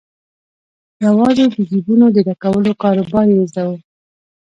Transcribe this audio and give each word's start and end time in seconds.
یوازې 1.05 1.45
د 1.53 1.55
جیبونو 1.69 2.05
د 2.15 2.17
ډکولو 2.27 2.71
کاروبار 2.83 3.27
یې 3.35 3.43
زده 3.51 3.63
وو. 3.67 3.77